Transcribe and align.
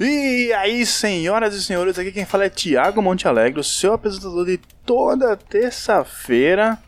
E 0.00 0.52
aí, 0.52 0.86
senhoras 0.86 1.54
e 1.54 1.62
senhores, 1.62 1.98
aqui 1.98 2.12
quem 2.12 2.24
fala 2.24 2.44
é 2.44 2.48
Tiago 2.48 3.02
Monte 3.02 3.26
Alegre, 3.26 3.58
o 3.58 3.64
seu 3.64 3.94
apresentador 3.94 4.46
de 4.46 4.58
toda 4.86 5.36
terça-feira. 5.36 6.78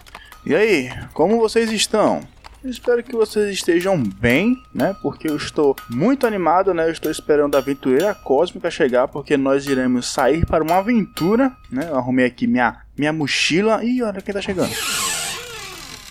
E 0.46 0.54
aí, 0.54 0.90
como 1.12 1.40
vocês 1.40 1.72
estão? 1.72 2.20
Espero 2.64 3.02
que 3.02 3.16
vocês 3.16 3.52
estejam 3.52 4.00
bem, 4.00 4.56
né? 4.72 4.94
Porque 5.02 5.28
eu 5.28 5.36
estou 5.36 5.74
muito 5.88 6.24
animado, 6.24 6.72
né? 6.72 6.86
Eu 6.86 6.92
estou 6.92 7.10
esperando 7.10 7.56
a 7.56 7.58
aventureira 7.58 8.14
cósmica 8.14 8.70
chegar, 8.70 9.08
porque 9.08 9.36
nós 9.36 9.66
iremos 9.66 10.06
sair 10.06 10.46
para 10.46 10.62
uma 10.62 10.76
aventura, 10.76 11.50
né? 11.68 11.88
Eu 11.88 11.96
arrumei 11.96 12.26
aqui 12.26 12.46
minha, 12.46 12.82
minha 12.96 13.12
mochila. 13.12 13.82
e 13.82 14.02
olha 14.04 14.20
quem 14.20 14.32
tá 14.32 14.40
chegando. 14.40 14.72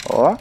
Ó. 0.10 0.36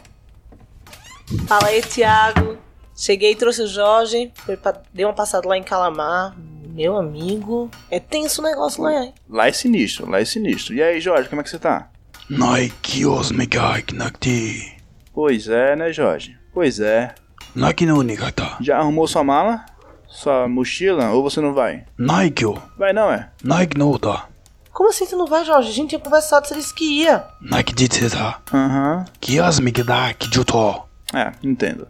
Fala 1.47 1.67
aí, 1.67 1.81
Thiago. 1.81 2.57
Cheguei, 2.99 3.33
trouxe 3.33 3.61
o 3.61 3.67
Jorge, 3.67 4.33
pra, 4.61 4.81
dei 4.93 5.05
uma 5.05 5.13
passada 5.13 5.47
lá 5.47 5.57
em 5.57 5.63
Calamar. 5.63 6.35
Meu 6.79 6.95
amigo, 6.95 7.69
é 7.91 7.99
tenso 7.99 8.39
o 8.39 8.45
negócio 8.45 8.81
lá, 8.81 9.03
hein? 9.03 9.13
Lá 9.29 9.49
é 9.49 9.51
sinistro, 9.51 10.09
lá 10.09 10.21
é 10.21 10.23
sinistro. 10.23 10.73
E 10.73 10.81
aí, 10.81 11.01
Jorge, 11.01 11.27
como 11.27 11.41
é 11.41 11.43
que 11.43 11.49
você 11.49 11.59
tá? 11.59 11.89
Nike 12.29 13.05
Osmegak 13.05 13.93
Nakti. 13.93 14.77
Pois 15.13 15.49
é, 15.49 15.75
né, 15.75 15.91
Jorge? 15.91 16.37
Pois 16.53 16.79
é. 16.79 17.13
Nike 17.53 17.85
no 17.85 18.01
Nigata. 18.01 18.55
Já 18.61 18.77
arrumou 18.77 19.09
sua 19.09 19.25
mala? 19.25 19.65
Sua 20.07 20.47
mochila? 20.47 21.11
Ou 21.11 21.21
você 21.21 21.41
não 21.41 21.53
vai? 21.53 21.83
Nike 21.97 22.45
Vai 22.77 22.93
não, 22.93 23.11
é? 23.11 23.29
Nike 23.43 23.77
no 23.77 23.99
da. 23.99 24.29
Como 24.71 24.87
assim 24.87 25.05
você 25.05 25.17
não 25.17 25.27
vai, 25.27 25.43
Jorge? 25.43 25.67
A 25.67 25.73
gente 25.73 25.89
tinha 25.89 25.99
conversado, 25.99 26.47
você 26.47 26.55
disse 26.55 26.73
que 26.73 27.01
ia. 27.01 27.25
Nike 27.41 27.73
jitseda. 27.77 28.37
Aham. 28.53 29.03
Kiosmigdak 29.19 30.33
Juto. 30.33 30.83
É, 31.13 31.33
entendo. 31.43 31.85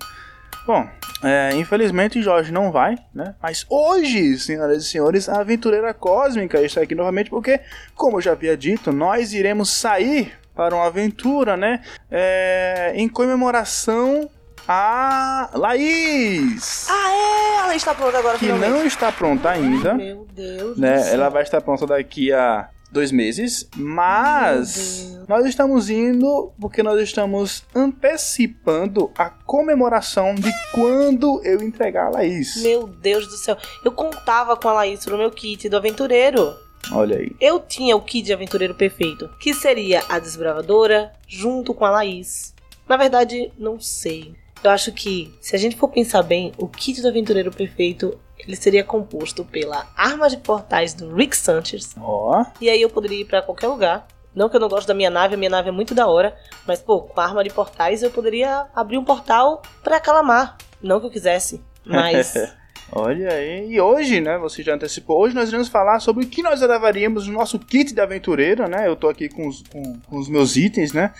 Bom, 0.70 0.88
é, 1.24 1.50
infelizmente 1.56 2.22
Jorge 2.22 2.52
não 2.52 2.72
vai, 2.72 2.96
né? 3.12 3.34
Mas 3.42 3.66
hoje, 3.68 4.38
senhoras 4.38 4.84
e 4.84 4.88
senhores, 4.88 5.28
a 5.28 5.40
aventureira 5.40 5.92
cósmica 5.96 6.62
está 6.62 6.82
aqui 6.82 6.94
novamente 6.94 7.28
porque, 7.28 7.60
como 7.96 8.18
eu 8.18 8.22
já 8.22 8.34
havia 8.34 8.56
dito, 8.56 8.92
nós 8.92 9.34
iremos 9.34 9.72
sair 9.72 10.32
para 10.56 10.76
uma 10.76 10.86
aventura, 10.86 11.58
né? 11.58 11.82
É, 12.12 12.92
em 12.94 13.10
comemoração 13.10 14.30
a 14.68 15.50
Laís, 15.56 16.86
Ah, 16.88 17.12
é? 17.14 17.58
Ela 17.64 17.76
está 17.76 17.96
pronta 17.96 18.20
agora, 18.20 18.38
que 18.38 18.46
finalmente. 18.46 18.70
não 18.70 18.86
está 18.86 19.12
pronta 19.12 19.50
ainda, 19.50 19.96
Meu 19.96 20.28
Deus 20.32 20.76
do 20.76 20.82
né? 20.82 21.00
céu. 21.00 21.14
Ela 21.16 21.30
vai 21.30 21.42
estar 21.42 21.62
pronta 21.62 21.88
daqui 21.88 22.32
a 22.32 22.70
dois 22.92 23.12
meses, 23.12 23.70
mas 23.76 25.20
nós 25.28 25.46
estamos 25.46 25.90
indo 25.90 26.52
porque 26.60 26.82
nós 26.82 27.00
estamos 27.02 27.64
antecipando 27.74 29.12
a 29.18 29.30
comemoração 29.30 30.36
de 30.36 30.52
quando 30.74 31.42
eu 31.44 31.62
entregar 31.62 32.08
a 32.08 32.10
Laís. 32.10 32.62
Meu 32.64 32.88
Deus 32.88 33.28
do 33.28 33.38
céu. 33.38 33.58
Eu 33.84 33.92
contava 33.92 34.56
com 34.56 34.68
a 34.68 34.74
Laís 34.74 35.06
no 35.06 35.18
meu 35.18 35.32
kit 35.32 35.70
do 35.70 35.78
aventureiro. 35.78 36.56
Olha 36.92 37.18
aí. 37.18 37.32
Eu 37.40 37.60
tinha 37.60 37.96
o 37.96 38.02
kit 38.02 38.26
de 38.26 38.34
aventureiro 38.34 38.74
perfeito, 38.74 39.30
que 39.40 39.54
seria 39.54 40.04
a 40.10 40.18
desbravadora 40.18 41.12
junto 41.28 41.74
com 41.74 41.86
a 41.86 41.92
Laís. 41.92 42.54
Na 42.88 42.98
verdade, 42.98 43.52
não 43.58 43.80
sei. 43.80 44.34
Eu 44.64 44.72
acho 44.72 44.92
que, 44.92 45.34
se 45.40 45.56
a 45.56 45.60
gente 45.60 45.78
for 45.78 45.88
pensar 45.88 46.24
bem, 46.24 46.52
o 46.58 46.68
kit 46.68 47.02
do 47.02 47.08
aventureiro 47.08 47.52
perfeito 47.52 48.18
ele 48.40 48.56
seria 48.56 48.84
composto 48.84 49.44
pela 49.44 49.88
arma 49.96 50.30
de 50.30 50.38
portais 50.38 50.94
do 50.94 51.14
Rick 51.14 51.36
Sanchez. 51.36 51.96
Ó, 52.00 52.46
E 52.62 52.70
aí 52.70 52.82
eu 52.82 52.90
poderia 52.90 53.22
ir 53.22 53.26
pra 53.26 53.42
qualquer 53.42 53.68
lugar. 53.68 54.08
Não 54.34 54.48
que 54.48 54.56
eu 54.56 54.60
não 54.60 54.70
gosto 54.70 54.88
da 54.88 54.94
minha 54.94 55.10
nave, 55.10 55.36
a 55.36 55.38
minha 55.38 55.50
nave 55.50 55.70
é 55.70 55.72
muito 55.72 55.94
da 55.94 56.08
hora. 56.08 56.36
Mas, 56.66 56.80
pô, 56.82 57.02
com 57.02 57.20
a 57.20 57.26
arma 57.26 57.44
de 57.44 57.50
portais 57.50 58.04
eu 58.04 58.12
poderia 58.12 58.68
abrir 58.76 58.98
um 58.98 59.04
portal 59.04 59.62
pra 59.84 60.00
Calamar. 60.00 60.58
Não 60.82 61.00
que 61.00 61.08
eu 61.08 61.12
quisesse, 61.12 61.62
mas. 61.86 62.34
olha 62.92 63.34
aí. 63.34 63.72
E 63.72 63.82
hoje, 63.82 64.22
né, 64.22 64.38
você 64.38 64.64
já 64.64 64.76
antecipou, 64.76 65.20
hoje 65.20 65.36
nós 65.36 65.50
iremos 65.50 65.68
falar 65.68 66.00
sobre 66.00 66.24
o 66.24 66.28
que 66.28 66.42
nós 66.42 66.62
levaríamos 66.62 67.28
no 67.28 67.34
nosso 67.34 67.60
kit 67.60 67.94
de 67.94 68.00
aventureiro, 68.00 68.68
né? 68.68 68.88
Eu 68.88 68.96
tô 68.96 69.10
aqui 69.10 69.28
com 69.28 69.48
os, 69.48 69.64
com, 69.64 70.00
com 70.08 70.18
os 70.18 70.30
meus 70.30 70.56
itens, 70.56 70.94
né? 70.94 71.14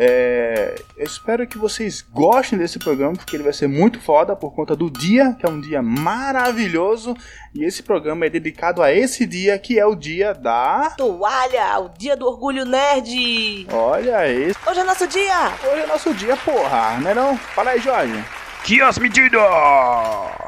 É, 0.00 0.76
eu 0.96 1.04
espero 1.04 1.44
que 1.44 1.58
vocês 1.58 2.02
gostem 2.12 2.56
desse 2.56 2.78
programa, 2.78 3.14
porque 3.16 3.34
ele 3.34 3.42
vai 3.42 3.52
ser 3.52 3.66
muito 3.66 4.00
foda 4.00 4.36
por 4.36 4.54
conta 4.54 4.76
do 4.76 4.88
dia, 4.88 5.34
que 5.36 5.44
é 5.44 5.48
um 5.48 5.60
dia 5.60 5.82
maravilhoso. 5.82 7.16
E 7.52 7.64
esse 7.64 7.82
programa 7.82 8.24
é 8.24 8.30
dedicado 8.30 8.80
a 8.80 8.92
esse 8.92 9.26
dia, 9.26 9.58
que 9.58 9.76
é 9.76 9.84
o 9.84 9.96
dia 9.96 10.32
da. 10.32 10.94
Toalha! 10.96 11.80
O 11.80 11.88
dia 11.98 12.16
do 12.16 12.26
orgulho 12.28 12.64
nerd! 12.64 13.66
Olha 13.72 14.18
aí. 14.18 14.52
Hoje 14.68 14.78
é 14.80 14.84
nosso 14.84 15.06
dia! 15.08 15.52
Hoje 15.72 15.82
é 15.82 15.86
nosso 15.86 16.14
dia, 16.14 16.36
porra, 16.36 16.98
né 16.98 17.12
não? 17.12 17.36
Fala 17.36 17.70
aí, 17.70 17.80
Jorge. 17.80 18.24
Kios 18.62 18.98
medida. 18.98 19.38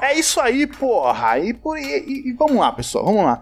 É 0.01 0.15
isso 0.19 0.41
aí, 0.41 0.67
porra. 0.67 1.39
E, 1.39 1.53
por, 1.55 1.77
e, 1.79 1.83
e- 1.83 2.29
e 2.29 2.33
vamos 2.33 2.57
lá, 2.57 2.71
pessoal, 2.73 3.05
vamos 3.05 3.25
lá. 3.25 3.41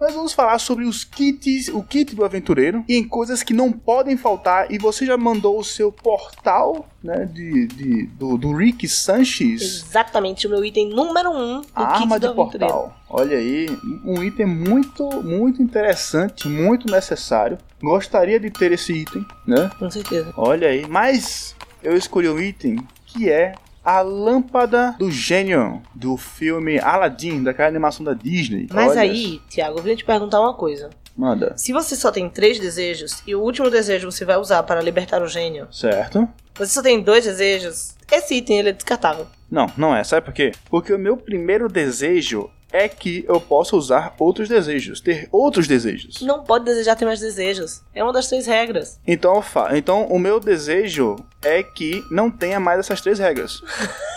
Nós 0.00 0.14
vamos 0.14 0.32
falar 0.32 0.58
sobre 0.60 0.84
os 0.84 1.02
kits, 1.02 1.68
o 1.68 1.82
kit 1.82 2.14
do 2.14 2.24
aventureiro 2.24 2.84
e 2.88 2.94
em 2.96 3.02
coisas 3.06 3.42
que 3.42 3.52
não 3.52 3.72
podem 3.72 4.16
faltar. 4.16 4.70
E 4.70 4.78
você 4.78 5.04
já 5.04 5.16
mandou 5.16 5.58
o 5.58 5.64
seu 5.64 5.90
portal, 5.90 6.88
né, 7.02 7.24
de, 7.24 7.66
de- 7.66 8.06
do, 8.06 8.38
do 8.38 8.54
Rick 8.54 8.86
Sanchez. 8.86 9.60
Exatamente, 9.88 10.46
o 10.46 10.50
meu 10.50 10.64
item 10.64 10.90
número 10.90 11.30
um 11.30 11.60
do 11.62 11.66
A 11.74 11.86
kit 11.88 12.02
arma 12.02 12.18
do 12.18 12.20
de 12.20 12.26
aventureiro. 12.40 12.72
portal. 12.74 12.96
Olha 13.10 13.38
aí, 13.38 13.66
um 14.04 14.22
item 14.22 14.46
muito, 14.46 15.04
muito 15.22 15.60
interessante, 15.62 16.46
muito 16.46 16.90
necessário. 16.90 17.58
Gostaria 17.82 18.38
de 18.38 18.50
ter 18.50 18.70
esse 18.70 18.92
item, 18.92 19.26
né? 19.46 19.70
Com 19.78 19.90
certeza. 19.90 20.32
Olha 20.36 20.68
aí, 20.68 20.86
mas 20.88 21.56
eu 21.82 21.96
escolhi 21.96 22.28
um 22.28 22.38
item 22.38 22.76
que 23.06 23.28
é 23.30 23.54
a 23.84 24.00
lâmpada 24.00 24.94
do 24.98 25.10
gênio 25.10 25.82
do 25.94 26.16
filme 26.16 26.78
Aladdin, 26.78 27.42
daquela 27.42 27.68
animação 27.68 28.04
da 28.04 28.14
Disney. 28.14 28.66
Mas 28.72 28.90
Olha, 28.92 29.00
aí, 29.02 29.40
Tiago, 29.48 29.78
eu 29.78 29.82
vim 29.82 29.94
te 29.96 30.04
perguntar 30.04 30.40
uma 30.40 30.54
coisa. 30.54 30.90
Manda. 31.16 31.54
Se 31.56 31.72
você 31.72 31.96
só 31.96 32.12
tem 32.12 32.28
três 32.30 32.60
desejos 32.60 33.22
e 33.26 33.34
o 33.34 33.40
último 33.40 33.68
desejo 33.70 34.10
você 34.10 34.24
vai 34.24 34.36
usar 34.36 34.62
para 34.62 34.80
libertar 34.80 35.20
o 35.22 35.26
gênio, 35.26 35.66
Certo? 35.72 36.28
você 36.54 36.72
só 36.74 36.82
tem 36.82 37.00
dois 37.02 37.24
desejos, 37.24 37.96
esse 38.12 38.36
item 38.36 38.58
ele 38.60 38.68
é 38.68 38.72
descartável. 38.72 39.26
Não, 39.50 39.66
não 39.76 39.96
é. 39.96 40.04
Sabe 40.04 40.24
por 40.26 40.32
quê? 40.34 40.52
Porque 40.70 40.92
o 40.92 40.98
meu 40.98 41.16
primeiro 41.16 41.68
desejo 41.68 42.48
é 42.72 42.88
que 42.88 43.24
eu 43.26 43.40
possa 43.40 43.76
usar 43.76 44.14
outros 44.18 44.48
desejos, 44.48 45.00
ter 45.00 45.28
outros 45.32 45.66
desejos. 45.66 46.20
Não 46.20 46.42
pode 46.42 46.64
desejar 46.64 46.96
ter 46.96 47.04
mais 47.04 47.20
desejos. 47.20 47.82
É 47.94 48.02
uma 48.02 48.12
das 48.12 48.28
três 48.28 48.46
regras. 48.46 49.00
Então, 49.06 49.42
então 49.74 50.06
o 50.06 50.18
meu 50.18 50.38
desejo 50.38 51.16
é 51.42 51.62
que 51.62 52.04
não 52.10 52.30
tenha 52.30 52.60
mais 52.60 52.80
essas 52.80 53.00
três 53.00 53.18
regras. 53.18 53.62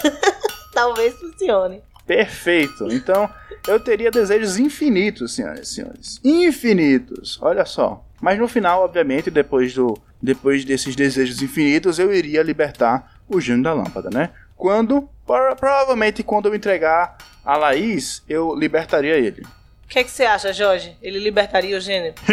Talvez 0.74 1.14
funcione. 1.16 1.82
Perfeito. 2.06 2.88
Então, 2.92 3.30
eu 3.68 3.80
teria 3.80 4.12
desejos 4.12 4.58
infinitos, 4.58 5.34
senhoras 5.36 5.70
e 5.70 5.74
senhores. 5.74 6.20
Infinitos. 6.24 7.40
Olha 7.42 7.66
só. 7.66 8.04
Mas 8.20 8.38
no 8.38 8.48
final, 8.48 8.84
obviamente, 8.84 9.32
depois 9.32 9.74
do 9.74 9.98
depois 10.22 10.64
desses 10.64 10.96
desejos 10.96 11.42
infinitos, 11.42 11.98
eu 11.98 12.14
iria 12.14 12.44
libertar 12.44 13.20
o 13.28 13.42
gênio 13.42 13.64
da 13.64 13.74
lâmpada, 13.74 14.10
né? 14.14 14.30
Quando 14.62 15.10
Pro- 15.26 15.56
provavelmente 15.56 16.22
quando 16.22 16.48
eu 16.50 16.54
entregar 16.54 17.18
a 17.44 17.58
Laís, 17.58 18.22
eu 18.30 18.54
libertaria 18.54 19.16
ele. 19.16 19.42
O 19.42 19.88
que, 19.88 19.98
é 19.98 20.04
que 20.04 20.12
você 20.12 20.24
acha, 20.24 20.54
Jorge? 20.54 20.96
Ele 21.02 21.18
libertaria 21.18 21.76
o 21.76 21.80
gênio? 21.80 22.14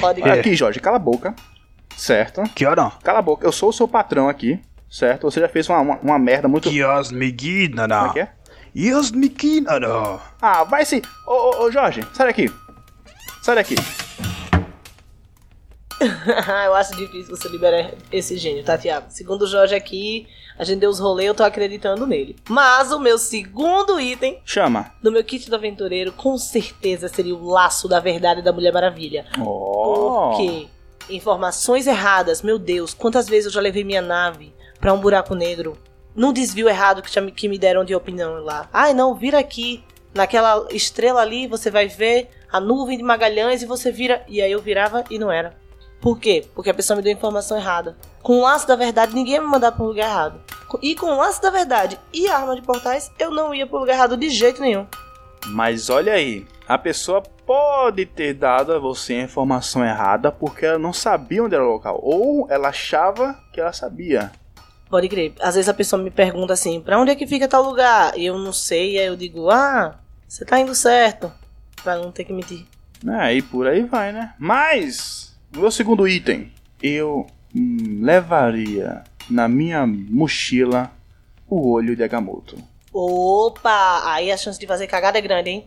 Pode 0.00 0.20
crer. 0.20 0.38
aqui, 0.38 0.54
Jorge, 0.54 0.80
cala 0.80 0.96
a 0.96 1.00
boca. 1.00 1.34
Certo? 1.96 2.42
Que 2.54 2.66
hora? 2.66 2.92
Cala 3.02 3.20
a 3.20 3.22
boca. 3.22 3.46
Eu 3.46 3.52
sou 3.52 3.70
o 3.70 3.72
seu 3.72 3.88
patrão 3.88 4.28
aqui, 4.28 4.60
certo? 4.90 5.30
Você 5.30 5.40
já 5.40 5.48
fez 5.48 5.66
uma, 5.68 5.80
uma, 5.80 5.98
uma 6.00 6.18
merda 6.18 6.46
muito 6.46 6.68
Kios 6.68 7.10
Como 7.98 8.10
é 8.10 8.12
que 8.12 8.20
é? 8.20 8.32
Ah, 10.42 10.64
vai 10.64 10.84
se. 10.84 11.00
Ô, 11.26 11.32
ô, 11.32 11.64
ô, 11.64 11.70
Jorge, 11.72 12.02
sai 12.12 12.26
daqui. 12.26 12.52
Sai 13.42 13.54
daqui. 13.54 13.76
eu 16.66 16.74
acho 16.74 16.96
difícil 16.96 17.36
você 17.36 17.48
liberar 17.48 17.92
esse 18.10 18.36
gênio, 18.36 18.64
tá, 18.64 18.76
Tiago? 18.76 19.06
Segundo 19.08 19.42
o 19.42 19.46
Jorge 19.46 19.74
aqui, 19.74 20.26
a 20.58 20.64
gente 20.64 20.80
deu 20.80 20.90
os 20.90 20.98
rolês, 20.98 21.28
eu 21.28 21.34
tô 21.34 21.42
acreditando 21.42 22.06
nele. 22.06 22.36
Mas 22.48 22.92
o 22.92 22.98
meu 22.98 23.18
segundo 23.18 24.00
item 24.00 24.40
Chama. 24.44 24.92
do 25.02 25.10
meu 25.10 25.24
kit 25.24 25.48
do 25.48 25.56
aventureiro, 25.56 26.12
com 26.12 26.36
certeza 26.38 27.08
seria 27.08 27.34
o 27.34 27.48
laço 27.48 27.88
da 27.88 28.00
verdade 28.00 28.42
da 28.42 28.52
Mulher 28.52 28.72
Maravilha. 28.72 29.26
Oh. 29.40 30.30
Porque 30.30 30.68
informações 31.08 31.86
erradas, 31.86 32.42
meu 32.42 32.58
Deus, 32.58 32.94
quantas 32.94 33.28
vezes 33.28 33.46
eu 33.46 33.52
já 33.52 33.60
levei 33.60 33.84
minha 33.84 34.02
nave 34.02 34.54
pra 34.80 34.92
um 34.92 35.00
buraco 35.00 35.34
negro 35.34 35.76
num 36.14 36.32
desvio 36.32 36.68
errado 36.68 37.02
que, 37.02 37.30
que 37.32 37.48
me 37.48 37.58
deram 37.58 37.84
de 37.84 37.94
opinião 37.94 38.34
lá. 38.42 38.68
Ai, 38.72 38.94
não, 38.94 39.14
vira 39.14 39.38
aqui. 39.38 39.82
Naquela 40.14 40.68
estrela 40.70 41.20
ali, 41.20 41.48
você 41.48 41.72
vai 41.72 41.88
ver 41.88 42.28
a 42.52 42.60
nuvem 42.60 42.96
de 42.96 43.02
Magalhães 43.02 43.62
e 43.62 43.66
você 43.66 43.90
vira. 43.90 44.24
E 44.28 44.40
aí 44.40 44.52
eu 44.52 44.62
virava 44.62 45.04
e 45.10 45.18
não 45.18 45.30
era. 45.30 45.56
Por 46.04 46.20
quê? 46.20 46.46
Porque 46.54 46.68
a 46.68 46.74
pessoa 46.74 46.98
me 46.98 47.02
deu 47.02 47.14
informação 47.14 47.56
errada. 47.56 47.96
Com 48.22 48.36
o 48.36 48.42
laço 48.42 48.68
da 48.68 48.76
verdade, 48.76 49.14
ninguém 49.14 49.36
ia 49.36 49.40
me 49.40 49.46
mandar 49.46 49.72
pro 49.72 49.86
lugar 49.86 50.06
errado. 50.06 50.38
E 50.82 50.94
com 50.94 51.06
o 51.06 51.16
laço 51.16 51.40
da 51.40 51.48
verdade 51.48 51.98
e 52.12 52.28
a 52.28 52.36
arma 52.36 52.54
de 52.54 52.60
portais, 52.60 53.10
eu 53.18 53.30
não 53.30 53.54
ia 53.54 53.66
pro 53.66 53.78
lugar 53.78 53.94
errado 53.94 54.14
de 54.14 54.28
jeito 54.28 54.60
nenhum. 54.60 54.86
Mas 55.46 55.88
olha 55.88 56.12
aí, 56.12 56.46
a 56.68 56.76
pessoa 56.76 57.22
pode 57.46 58.04
ter 58.04 58.34
dado 58.34 58.74
a 58.74 58.78
você 58.78 59.14
a 59.14 59.22
informação 59.22 59.82
errada 59.82 60.30
porque 60.30 60.66
ela 60.66 60.78
não 60.78 60.92
sabia 60.92 61.42
onde 61.42 61.54
era 61.54 61.64
o 61.64 61.72
local. 61.72 61.98
Ou 62.02 62.46
ela 62.50 62.68
achava 62.68 63.42
que 63.50 63.58
ela 63.58 63.72
sabia. 63.72 64.30
Pode 64.90 65.08
crer. 65.08 65.32
Às 65.40 65.54
vezes 65.54 65.70
a 65.70 65.74
pessoa 65.74 66.02
me 66.02 66.10
pergunta 66.10 66.52
assim, 66.52 66.82
pra 66.82 67.00
onde 67.00 67.12
é 67.12 67.14
que 67.14 67.26
fica 67.26 67.48
tal 67.48 67.62
lugar? 67.62 68.12
E 68.18 68.26
eu 68.26 68.36
não 68.36 68.52
sei, 68.52 68.98
aí 68.98 69.06
eu 69.06 69.16
digo, 69.16 69.48
ah, 69.48 69.98
você 70.28 70.44
tá 70.44 70.60
indo 70.60 70.74
certo. 70.74 71.32
Pra 71.82 71.96
não 71.96 72.12
ter 72.12 72.24
que 72.24 72.32
mentir. 72.34 72.66
É, 73.22 73.32
e 73.32 73.40
por 73.40 73.66
aí 73.66 73.82
vai, 73.84 74.12
né? 74.12 74.34
Mas, 74.38 75.33
meu 75.60 75.70
segundo 75.70 76.06
item, 76.06 76.52
eu 76.82 77.26
levaria 77.54 79.04
na 79.30 79.48
minha 79.48 79.86
mochila 79.86 80.90
o 81.48 81.70
olho 81.70 81.94
de 81.94 82.02
Agamotto. 82.02 82.56
Opa! 82.92 84.02
Aí 84.12 84.30
a 84.30 84.36
chance 84.36 84.58
de 84.58 84.66
fazer 84.66 84.86
cagada 84.86 85.18
é 85.18 85.20
grande, 85.22 85.50
hein? 85.50 85.66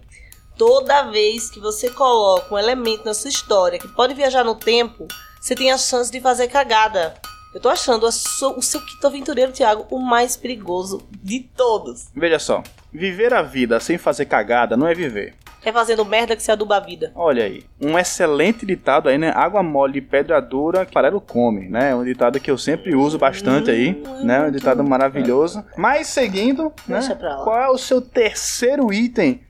Toda 0.57 1.09
vez 1.11 1.49
que 1.49 1.59
você 1.59 1.89
coloca 1.89 2.53
um 2.53 2.57
elemento 2.57 3.05
na 3.05 3.13
sua 3.13 3.29
história 3.29 3.79
que 3.79 3.87
pode 3.87 4.13
viajar 4.13 4.43
no 4.43 4.55
tempo, 4.55 5.07
você 5.39 5.55
tem 5.55 5.71
a 5.71 5.77
chance 5.77 6.11
de 6.11 6.19
fazer 6.19 6.47
cagada. 6.47 7.13
Eu 7.53 7.61
tô 7.61 7.69
achando 7.69 8.05
o 8.05 8.11
seu 8.11 8.81
quinto 8.81 9.07
aventureiro, 9.07 9.51
Thiago, 9.51 9.87
o 9.89 9.99
mais 9.99 10.35
perigoso 10.35 11.01
de 11.23 11.39
todos. 11.55 12.07
Veja 12.15 12.39
só, 12.39 12.63
viver 12.91 13.33
a 13.33 13.41
vida 13.41 13.79
sem 13.79 13.97
fazer 13.97 14.25
cagada 14.25 14.75
não 14.75 14.87
é 14.87 14.93
viver. 14.93 15.35
É 15.67 15.71
fazendo 15.73 16.05
merda 16.05 16.33
que 16.33 16.41
se 16.41 16.49
aduba 16.49 16.77
a 16.77 16.79
vida. 16.79 17.11
Olha 17.13 17.43
aí, 17.43 17.61
um 17.81 17.99
excelente 17.99 18.65
ditado 18.65 19.09
aí, 19.09 19.17
né? 19.17 19.33
Água 19.35 19.61
mole 19.61 19.97
e 19.97 20.01
pedra 20.01 20.39
dura, 20.39 20.85
que 20.85 20.93
farelo 20.93 21.19
come, 21.19 21.67
né? 21.67 21.91
É 21.91 21.95
um 21.95 22.05
ditado 22.05 22.39
que 22.39 22.49
eu 22.49 22.57
sempre 22.57 22.95
uso 22.95 23.19
bastante 23.19 23.69
aí, 23.69 24.01
né? 24.23 24.47
Um 24.47 24.51
ditado 24.51 24.81
maravilhoso. 24.81 25.61
Mas 25.75 26.07
seguindo, 26.07 26.71
né? 26.87 26.99
Deixa 26.99 27.13
pra 27.17 27.35
lá. 27.35 27.43
Qual 27.43 27.59
é 27.59 27.67
o 27.67 27.77
seu 27.77 28.01
terceiro 28.01 28.93
item, 28.93 29.41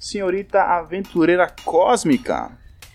senhorita 0.00 0.62
aventureira 0.62 1.46
cósmica? 1.62 2.52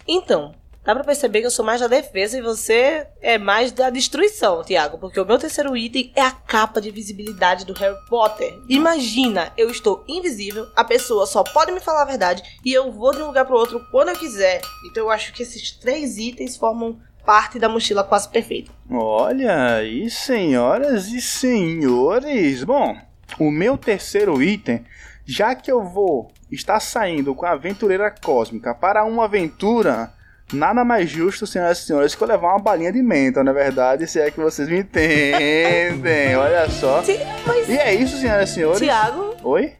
Então, 0.08 0.52
dá 0.84 0.96
pra 0.96 1.04
perceber 1.04 1.42
que 1.42 1.46
eu 1.46 1.52
sou 1.52 1.66
mais 1.66 1.82
da 1.82 1.88
defesa 1.88 2.38
e 2.38 2.42
você 2.42 3.08
é 3.22 3.38
mais 3.38 3.72
da 3.72 3.90
destruição, 3.90 4.64
Tiago. 4.64 4.98
Porque 4.98 5.20
o 5.20 5.26
meu 5.26 5.38
terceiro 5.38 5.76
item 5.76 6.12
é 6.16 6.22
a 6.22 6.32
capa 6.32 6.82
de 6.82 6.92
visibilidade 6.92 7.66
do 7.66 7.74
Harry 7.74 7.98
Potter. 8.10 8.60
Imagina, 8.68 9.52
eu 9.58 9.70
estou 9.70 10.04
invisível, 10.08 10.68
a 10.76 10.84
pessoa 10.84 11.26
só 11.26 11.44
pode 11.44 11.72
me 11.72 11.80
falar 11.80 12.04
a 12.04 12.06
verdade 12.06 12.44
e 12.66 12.74
eu 12.74 12.92
vou 12.92 13.12
de 13.12 13.22
um 13.22 13.28
lugar 13.28 13.46
pro 13.46 13.58
outro 13.58 13.82
quando 13.92 14.10
eu 14.10 14.18
quiser. 14.18 14.62
Então 14.90 15.04
eu 15.04 15.10
acho 15.10 15.34
que 15.34 15.44
esses 15.44 15.72
três 15.72 16.18
itens 16.18 16.58
formam 16.58 17.00
parte 17.26 17.60
da 17.60 17.70
mochila 17.70 18.04
quase 18.04 18.28
perfeita. 18.30 18.72
Olha 18.90 19.76
aí, 19.76 20.10
senhoras 20.10 21.08
e 21.08 21.22
senhores. 21.22 22.64
Bom, 22.64 22.98
o 23.40 23.52
meu 23.52 23.78
terceiro 23.78 24.42
item, 24.42 24.84
já 25.26 25.56
que 25.56 25.72
eu 25.72 25.84
vou 25.84 26.32
estar 26.52 26.80
saindo 26.80 27.34
com 27.36 27.46
a 27.46 27.52
aventureira 27.52 28.10
cósmica 28.12 28.74
para 28.74 29.06
uma 29.06 29.26
aventura, 29.26 30.12
nada 30.54 30.84
mais 30.84 31.10
justo, 31.10 31.46
senhoras 31.48 31.80
e 31.80 31.86
senhores, 31.86 32.16
que 32.16 32.24
eu 32.24 32.28
levar 32.28 32.50
uma 32.50 32.60
balinha 32.60 32.92
de 32.92 33.02
menta, 33.02 33.44
na 33.44 33.54
verdade, 33.54 34.08
se 34.08 34.20
é 34.20 34.30
que 34.32 34.40
vocês 34.40 34.68
me 34.70 34.80
entendem. 34.80 36.36
Olha 36.38 36.70
só. 36.70 37.02
Sim, 37.04 37.18
mas, 37.46 37.68
E 37.70 37.78
é 37.78 37.94
isso, 37.94 38.18
senhoras 38.18 38.50
e 38.50 38.54
senhores. 38.54 38.80
Tiago, 38.80 39.36
Oi? 39.44 39.74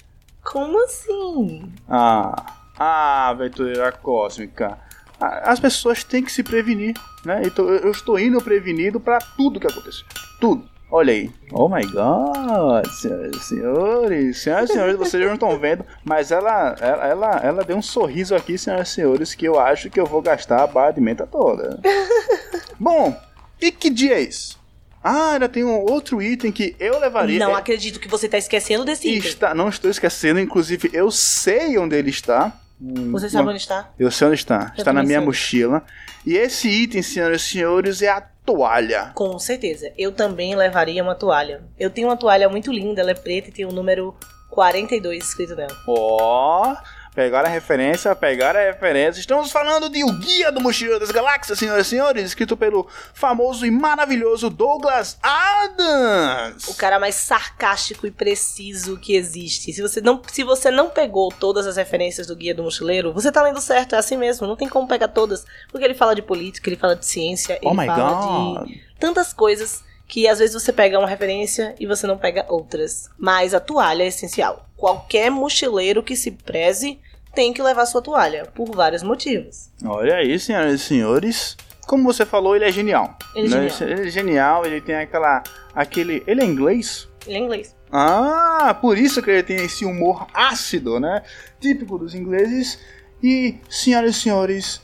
como 0.44 0.84
assim? 0.86 1.72
Ah, 1.90 2.36
ah, 2.80 3.30
aventureira 3.30 3.92
cósmica. 3.92 4.78
Ah, 5.20 5.52
As 5.52 5.60
pessoas 5.60 6.04
têm 6.04 6.24
que 6.24 6.32
se 6.32 6.42
prevenir, 6.44 6.96
né? 7.24 7.42
Então 7.46 7.70
eu 7.70 7.92
estou 7.92 8.18
indo 8.20 8.42
prevenido 8.42 9.00
para 9.00 9.20
tudo 9.38 9.60
que 9.60 9.68
acontecer. 9.68 10.04
Tudo. 10.40 10.71
Olha 10.92 11.14
aí. 11.14 11.32
Oh 11.54 11.70
my 11.70 11.84
god, 11.86 12.86
senhoras 13.00 13.36
e 13.36 13.40
senhores. 13.48 14.38
Senhoras 14.40 14.70
e 14.70 14.74
senhores, 14.74 14.96
vocês 14.98 15.26
não 15.26 15.36
estão 15.36 15.58
vendo, 15.58 15.86
mas 16.04 16.32
ela, 16.32 16.76
ela, 16.82 17.08
ela, 17.08 17.40
ela 17.44 17.64
deu 17.64 17.78
um 17.78 17.82
sorriso 17.82 18.36
aqui, 18.36 18.58
senhoras 18.58 18.90
e 18.90 18.94
senhores, 18.96 19.34
que 19.34 19.46
eu 19.48 19.58
acho 19.60 19.90
que 19.90 20.00
eu 20.00 20.06
vou 20.06 20.22
gastar 20.22 20.64
a 20.64 20.68
barra 20.68 20.92
de 20.92 21.00
menta 21.02 21.26
toda. 21.26 21.80
Bom, 22.80 23.18
e 23.62 23.72
que 23.72 23.90
dia 23.90 24.16
é 24.16 24.22
esse? 24.22 24.56
Ah, 25.04 25.32
ainda 25.34 25.50
tem 25.50 25.64
um 25.64 25.80
outro 25.80 26.22
item 26.22 26.52
que 26.52 26.76
eu 26.80 27.00
levaria. 27.00 27.40
Não 27.40 27.52
É- 27.56 27.60
acredito 27.60 28.00
que 28.00 28.08
você 28.08 28.28
tá 28.28 28.38
esquecendo 28.38 28.84
desse 28.86 29.08
item. 29.08 29.30
Está, 29.30 29.54
não 29.56 29.70
estou 29.70 29.90
esquecendo, 29.90 30.40
inclusive 30.40 30.90
eu 30.94 31.10
sei 31.10 31.78
onde 31.78 31.96
ele 31.96 32.10
está. 32.10 32.52
Hum, 32.80 33.12
Você 33.12 33.30
sabe 33.30 33.48
onde 33.50 33.60
está? 33.60 33.90
Eu 33.98 34.12
sei 34.12 34.28
onde 34.28 34.36
está. 34.38 34.74
Eu 34.76 34.82
está 34.82 34.92
na 34.94 35.04
minha 35.04 35.20
sei. 35.20 35.26
mochila. 35.26 35.84
E 36.26 36.36
esse 36.36 36.68
item, 36.68 37.02
senhoras 37.02 37.42
e 37.42 37.50
senhores, 37.50 38.02
é 38.02 38.10
a 38.10 38.22
toalha. 38.46 39.12
Com 39.16 39.38
certeza. 39.40 39.92
Eu 39.98 40.12
também 40.12 40.56
levaria 40.56 41.04
uma 41.04 41.16
toalha. 41.16 41.64
Eu 41.80 41.90
tenho 41.90 42.08
uma 42.08 42.18
toalha 42.18 42.50
muito 42.50 42.72
linda, 42.72 43.02
ela 43.02 43.12
é 43.12 43.16
preta 43.16 43.50
e 43.50 43.52
tem 43.54 43.66
o 43.66 43.72
número 43.72 44.16
42 44.50 45.24
escrito 45.24 45.56
nela. 45.56 45.76
Ó, 45.88 46.76
pegaram 47.14 47.48
a 47.48 47.52
referência, 47.52 48.16
pegaram 48.16 48.60
a 48.60 48.64
referência. 48.64 49.20
Estamos 49.20 49.52
falando 49.52 49.90
de 49.90 50.04
O 50.04 50.12
Guia 50.14 50.52
do 50.52 50.62
Mochileiro 50.62 51.00
das 51.00 51.12
Galáxias, 51.12 51.60
senhoras 51.60 51.88
e 51.88 51.90
senhores, 51.90 52.24
escrito 52.26 52.56
pelo 52.56 52.88
famoso 53.14 53.66
e 53.66 53.72
maravilhoso 53.72 54.50
Douglas 54.50 55.18
Adams. 55.22 56.68
O 56.68 56.74
cara 56.76 57.00
mais 57.00 57.16
sarcástico 57.16 58.08
e 58.08 58.12
preciso 58.12 58.98
que 58.98 59.16
existe. 59.16 59.74
Se 59.74 59.82
você 59.82 60.02
não, 60.02 60.22
se 60.32 60.44
você 60.44 60.72
não 60.72 60.90
pegou 60.90 61.30
todas 61.32 61.68
as 61.68 61.78
referências 61.78 62.28
do 62.28 62.36
Guia 62.36 62.56
do 62.56 62.64
Mochileiro, 62.64 63.14
você 63.14 63.32
tá 63.32 63.42
lendo 63.42 63.62
certo, 63.62 63.96
é 63.96 63.98
assim 63.98 64.18
mesmo. 64.18 64.48
Não 64.48 64.56
tem 64.56 64.70
como 64.70 64.88
pegar 64.88 65.10
todas. 65.10 65.46
Porque 65.72 65.86
ele 65.86 65.94
fala 65.96 66.16
de 66.16 66.22
política, 66.22 66.70
ele 66.70 66.78
fala 66.78 66.96
de 66.96 67.06
ciência, 67.06 67.54
ele 67.62 67.68
Oh 67.68 67.74
my 67.74 67.86
fala 67.86 68.60
god. 68.60 68.68
de 68.68 68.82
tantas 69.00 69.34
coisas 69.34 69.84
que 70.12 70.28
às 70.28 70.40
vezes 70.40 70.62
você 70.62 70.74
pega 70.74 71.00
uma 71.00 71.08
referência 71.08 71.74
e 71.80 71.88
você 71.88 72.06
não 72.06 72.18
pega 72.18 72.46
outras. 72.50 73.10
Mas 73.18 73.54
a 73.54 73.62
toalha 73.62 74.04
é 74.04 74.08
essencial. 74.08 74.68
Qualquer 74.76 75.32
mochileiro 75.32 76.04
que 76.04 76.18
se 76.18 76.32
preze 76.32 77.00
tem 77.34 77.54
que 77.54 77.64
levar 77.64 77.86
sua 77.86 78.02
toalha, 78.02 78.46
por 78.54 78.76
vários 78.76 79.04
motivos. 79.04 79.70
Olha 79.86 80.16
aí, 80.16 80.38
senhoras 80.38 80.74
e 80.74 80.84
senhores. 80.84 81.56
Como 81.88 82.04
você 82.04 82.26
falou, 82.26 82.58
ele 82.58 82.66
é 82.66 82.72
genial. 82.74 83.18
Ele 83.34 83.56
é 83.56 83.58
né? 83.58 83.70
genial. 83.70 83.90
Ele 83.90 84.08
é 84.08 84.12
genial, 84.12 84.66
ele 84.66 84.82
tem 84.82 84.96
aquela. 84.96 85.44
aquele. 85.74 86.22
Ele 86.28 86.42
é 86.42 86.46
inglês? 86.46 87.08
Ele 87.26 87.38
é 87.38 87.40
inglês. 87.40 87.76
Ah, 87.90 88.78
por 88.82 88.98
isso 88.98 89.22
que 89.22 89.32
ele 89.32 89.44
tem 89.44 89.64
esse 89.64 89.86
humor 89.86 90.28
ácido, 90.34 91.00
né? 91.00 91.24
Típico 91.58 91.98
dos 91.98 92.14
ingleses. 92.14 92.78
E, 93.24 93.56
senhoras 93.70 94.18
e 94.18 94.20
senhores, 94.20 94.82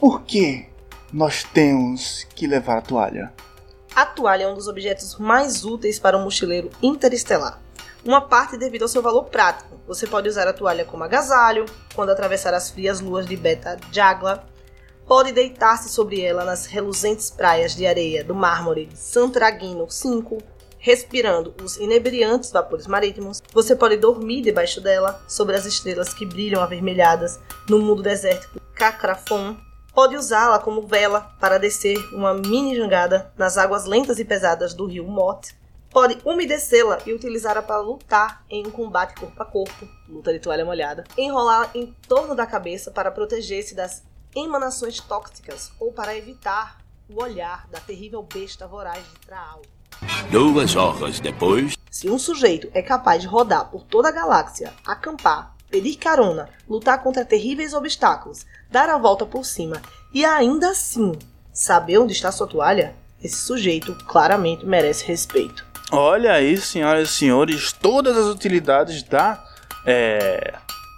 por 0.00 0.22
que 0.22 0.64
nós 1.12 1.44
temos 1.44 2.26
que 2.34 2.46
levar 2.46 2.78
a 2.78 2.80
toalha? 2.80 3.32
A 3.94 4.06
toalha 4.06 4.44
é 4.44 4.48
um 4.48 4.54
dos 4.54 4.68
objetos 4.68 5.16
mais 5.18 5.66
úteis 5.66 5.98
para 5.98 6.16
um 6.16 6.24
mochileiro 6.24 6.70
interestelar. 6.82 7.60
Uma 8.02 8.22
parte 8.22 8.56
devido 8.56 8.82
ao 8.82 8.88
seu 8.88 9.02
valor 9.02 9.24
prático. 9.24 9.78
Você 9.86 10.06
pode 10.06 10.28
usar 10.28 10.48
a 10.48 10.52
toalha 10.52 10.86
como 10.86 11.04
agasalho, 11.04 11.66
quando 11.94 12.08
atravessar 12.08 12.54
as 12.54 12.70
frias 12.70 13.00
luas 13.00 13.26
de 13.26 13.36
Beta 13.36 13.78
Jagla. 13.92 14.46
Pode 15.06 15.30
deitar-se 15.32 15.90
sobre 15.90 16.22
ela 16.22 16.42
nas 16.42 16.64
reluzentes 16.64 17.30
praias 17.30 17.76
de 17.76 17.86
areia 17.86 18.24
do 18.24 18.34
mármore 18.34 18.86
de 18.86 18.96
Santragino 18.96 19.90
5, 19.90 20.38
respirando 20.78 21.54
os 21.62 21.76
inebriantes 21.76 22.50
vapores 22.50 22.86
marítimos. 22.86 23.42
Você 23.52 23.76
pode 23.76 23.98
dormir 23.98 24.40
debaixo 24.40 24.80
dela, 24.80 25.22
sobre 25.28 25.54
as 25.54 25.66
estrelas 25.66 26.14
que 26.14 26.24
brilham 26.24 26.62
avermelhadas 26.62 27.38
no 27.68 27.78
mundo 27.78 28.02
desértico 28.02 28.58
Cacrafon. 28.74 29.54
Pode 29.94 30.16
usá-la 30.16 30.58
como 30.58 30.86
vela 30.86 31.32
para 31.38 31.58
descer 31.58 31.98
uma 32.14 32.32
mini 32.32 32.74
jangada 32.74 33.30
nas 33.36 33.58
águas 33.58 33.84
lentas 33.84 34.18
e 34.18 34.24
pesadas 34.24 34.72
do 34.72 34.86
rio 34.86 35.04
Mot. 35.04 35.54
Pode 35.90 36.16
umedecê-la 36.24 36.98
e 37.04 37.12
utilizá-la 37.12 37.60
para 37.60 37.82
lutar 37.82 38.42
em 38.48 38.66
um 38.66 38.70
combate 38.70 39.14
corpo 39.20 39.42
a 39.42 39.44
corpo, 39.44 39.86
luta 40.08 40.32
de 40.32 40.38
toalha 40.38 40.64
molhada. 40.64 41.04
Enrolar 41.18 41.70
em 41.74 41.94
torno 42.08 42.34
da 42.34 42.46
cabeça 42.46 42.90
para 42.90 43.10
proteger-se 43.10 43.74
das 43.74 44.02
emanações 44.34 44.98
tóxicas 44.98 45.70
ou 45.78 45.92
para 45.92 46.16
evitar 46.16 46.78
o 47.06 47.22
olhar 47.22 47.68
da 47.68 47.78
terrível 47.78 48.22
besta 48.22 48.66
voraz 48.66 49.04
de 49.04 49.26
Traal. 49.26 49.60
Duas 50.30 50.74
horas 50.74 51.20
depois. 51.20 51.74
Se 51.90 52.08
um 52.08 52.18
sujeito 52.18 52.70
é 52.72 52.80
capaz 52.80 53.20
de 53.20 53.28
rodar 53.28 53.70
por 53.70 53.84
toda 53.84 54.08
a 54.08 54.12
galáxia, 54.12 54.72
acampar, 54.86 55.54
pedir 55.72 55.96
carona, 55.96 56.50
lutar 56.68 57.02
contra 57.02 57.24
terríveis 57.24 57.72
obstáculos, 57.72 58.44
dar 58.70 58.90
a 58.90 58.98
volta 58.98 59.24
por 59.24 59.44
cima 59.44 59.80
e 60.12 60.22
ainda 60.22 60.70
assim 60.70 61.12
saber 61.52 61.98
onde 61.98 62.12
está 62.12 62.30
sua 62.30 62.46
toalha, 62.46 62.94
esse 63.24 63.36
sujeito 63.36 63.94
claramente 64.06 64.66
merece 64.66 65.04
respeito. 65.06 65.64
Olha 65.90 66.32
aí, 66.32 66.56
senhoras 66.58 67.08
e 67.08 67.12
senhores, 67.12 67.72
todas 67.72 68.16
as 68.16 68.26
utilidades 68.26 69.02
da. 69.02 69.42
É. 69.86 70.54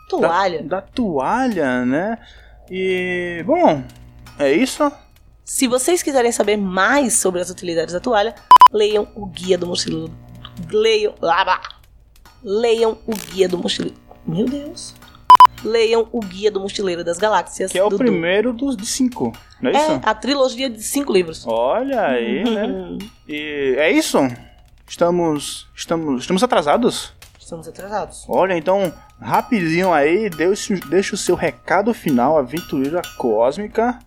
Toalha. 0.09 0.63
Da, 0.63 0.81
da 0.81 0.83
toalha, 0.83 1.85
né? 1.85 2.19
E. 2.71 3.43
Bom, 3.47 3.83
é 4.39 4.53
isso? 4.53 4.91
Se 5.45 5.69
vocês 5.69 6.03
quiserem 6.03 6.33
saber 6.33 6.57
mais 6.57 7.15
sobre 7.15 7.41
as 7.41 7.51
utilidades 7.51 7.93
da 7.93 8.01
toalha, 8.01 8.35
leiam 8.73 9.09
o 9.15 9.27
guia 9.27 9.59
do 9.59 9.67
mochileiro. 9.67 10.13
Leiam. 10.71 11.15
Leiam 12.43 12.99
o 13.07 13.15
guia 13.15 13.49
do 13.49 13.59
mochileiro. 13.59 14.04
Meu 14.27 14.47
Deus. 14.47 14.95
Leiam 15.63 16.09
o 16.13 16.21
guia 16.21 16.51
do 16.51 16.61
mochileiro 16.61 17.03
das 17.03 17.19
galáxias. 17.19 17.73
Que 17.73 17.79
é 17.79 17.85
o 17.85 17.89
do 17.89 17.97
primeiro 17.97 18.53
dos 18.53 18.77
de 18.77 18.85
cinco, 18.87 19.33
não 19.61 19.71
é, 19.71 19.75
É, 19.75 19.79
isso? 19.83 20.01
a 20.05 20.15
trilogia 20.15 20.69
de 20.69 20.83
cinco 20.83 21.13
livros. 21.13 21.45
Olha 21.47 22.03
aí, 22.03 22.45
né? 22.45 22.65
Uhum. 22.67 22.99
E 23.27 23.75
é 23.79 23.91
isso? 23.91 24.19
Estamos. 24.87 25.67
Estamos. 25.75 26.23
Estamos 26.23 26.43
atrasados? 26.43 27.13
Estamos 27.39 27.67
atrasados. 27.69 28.25
Olha, 28.29 28.57
então, 28.57 28.93
rapidinho 29.21 29.93
aí, 29.93 30.29
deixa, 30.31 30.75
deixa 30.89 31.15
o 31.15 31.19
seu 31.19 31.35
recado 31.35 31.93
final, 31.95 32.39
aventureira 32.39 33.01
cósmica. 33.19 33.99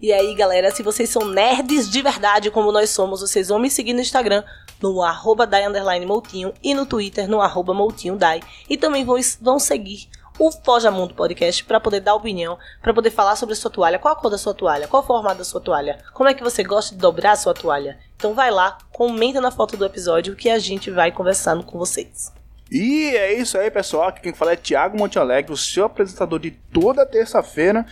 E 0.00 0.12
aí, 0.12 0.34
galera, 0.34 0.70
se 0.70 0.82
vocês 0.82 1.08
são 1.08 1.24
nerds 1.26 1.88
de 1.90 2.02
verdade 2.02 2.50
como 2.50 2.72
nós 2.72 2.90
somos, 2.90 3.20
vocês 3.20 3.48
vão 3.48 3.58
me 3.58 3.70
seguir 3.70 3.92
no 3.92 4.00
Instagram, 4.00 4.42
no 4.82 5.02
arroba 5.02 5.46
Dai 5.46 5.68
Moutinho 6.04 6.52
e 6.62 6.74
no 6.74 6.84
Twitter 6.84 7.28
no 7.28 7.40
arroba 7.40 7.72
Moutinho 7.72 8.16
Dai. 8.16 8.40
E 8.68 8.76
também 8.76 9.04
vão, 9.04 9.16
vão 9.40 9.58
seguir 9.58 10.08
o 10.38 10.50
Foja 10.50 10.90
Mundo 10.90 11.14
Podcast 11.14 11.64
para 11.64 11.78
poder 11.78 12.00
dar 12.00 12.14
opinião, 12.14 12.58
para 12.80 12.92
poder 12.92 13.10
falar 13.10 13.36
sobre 13.36 13.52
a 13.52 13.56
sua 13.56 13.70
toalha, 13.70 13.98
qual 13.98 14.14
a 14.14 14.16
cor 14.16 14.30
da 14.30 14.38
sua 14.38 14.54
toalha, 14.54 14.88
qual 14.88 15.02
o 15.02 15.06
formato 15.06 15.38
da 15.38 15.44
sua 15.44 15.60
toalha, 15.60 15.98
como 16.12 16.28
é 16.28 16.34
que 16.34 16.42
você 16.42 16.64
gosta 16.64 16.94
de 16.94 17.00
dobrar 17.00 17.32
a 17.32 17.36
sua 17.36 17.54
toalha. 17.54 17.98
Então 18.16 18.34
vai 18.34 18.50
lá, 18.50 18.78
comenta 18.90 19.40
na 19.40 19.50
foto 19.50 19.76
do 19.76 19.84
episódio 19.84 20.34
que 20.34 20.48
a 20.48 20.58
gente 20.58 20.90
vai 20.90 21.12
conversando 21.12 21.62
com 21.62 21.78
vocês. 21.78 22.32
E 22.70 23.14
é 23.14 23.34
isso 23.34 23.58
aí, 23.58 23.70
pessoal. 23.70 24.08
Aqui 24.08 24.22
quem 24.22 24.32
fala 24.32 24.52
é 24.52 24.56
Thiago 24.56 24.96
Montealegre, 24.96 25.52
o 25.52 25.56
seu 25.56 25.84
apresentador 25.84 26.38
de 26.38 26.50
toda 26.50 27.04
terça-feira. 27.04 27.84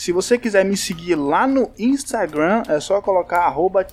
Se 0.00 0.12
você 0.12 0.38
quiser 0.38 0.64
me 0.64 0.78
seguir 0.78 1.14
lá 1.14 1.46
no 1.46 1.70
Instagram, 1.78 2.62
é 2.68 2.80
só 2.80 3.02
colocar 3.02 3.40
arroba 3.40 3.86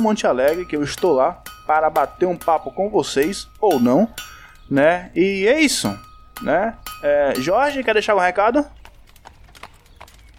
Montealegre, 0.00 0.64
que 0.64 0.76
eu 0.76 0.84
estou 0.84 1.12
lá 1.16 1.42
para 1.66 1.90
bater 1.90 2.26
um 2.26 2.36
papo 2.36 2.70
com 2.70 2.88
vocês, 2.88 3.48
ou 3.60 3.80
não, 3.80 4.08
né? 4.70 5.10
E 5.16 5.48
é 5.48 5.60
isso, 5.60 5.88
né? 6.42 6.76
É, 7.02 7.34
Jorge, 7.38 7.82
quer 7.82 7.92
deixar 7.92 8.14
um 8.14 8.20
recado? 8.20 8.64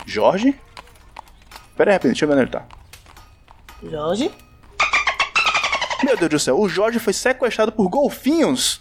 Jorge? 0.06 0.58
Pera 1.76 1.92
aí, 1.92 1.96
rapidinho, 1.96 2.14
deixa 2.14 2.24
eu 2.24 2.30
ver 2.30 2.36
onde 2.36 2.44
ele 2.44 2.52
tá. 2.52 2.66
Jorge? 3.84 4.32
Meu 6.02 6.16
Deus 6.16 6.30
do 6.30 6.40
céu, 6.40 6.58
o 6.58 6.70
Jorge 6.70 6.98
foi 6.98 7.12
sequestrado 7.12 7.74
por 7.74 7.90
golfinhos. 7.90 8.80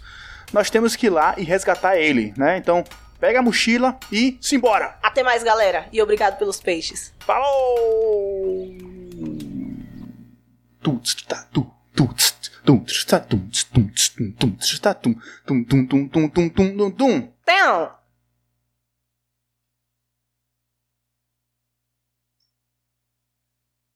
Nós 0.53 0.71
temos 0.71 0.95
que 0.95 1.07
ir 1.07 1.11
lá 1.11 1.35
e 1.37 1.43
resgatar 1.43 1.97
ele, 1.97 2.33
né? 2.37 2.59
Então, 2.59 2.85
pega 3.21 3.41
a 3.41 3.43
mochila 3.43 3.99
e 4.11 4.39
simbora. 4.41 4.99
Até 5.03 5.23
mais, 5.23 5.43
galera. 5.43 5.89
E 5.93 6.01
obrigado 6.01 6.39
pelos 6.39 6.61
peixes. 6.61 7.13
Falou! 7.21 8.69
Tá, 13.07 13.21
tá, 14.81 14.95
tum, 14.95 15.15
tum, 15.47 15.65
tum, 15.65 15.87
tum, 15.87 16.09
tum, 16.09 16.09
tum, 16.09 16.29
tum, 16.29 16.49
tum, 16.49 16.71
tum, 16.77 16.91
tum, 16.91 17.29